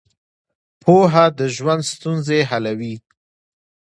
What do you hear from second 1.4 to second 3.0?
ژوند ستونزې حلوي.